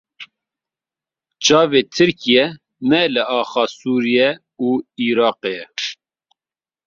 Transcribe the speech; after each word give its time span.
Çavê 1.43 1.81
Tirkiyê 1.93 2.45
ne 2.89 3.01
li 3.13 3.23
axa 3.39 3.65
Sûriye 3.79 4.29
û 4.67 4.69
Iraqê 5.07 5.51
ye. 5.57 5.65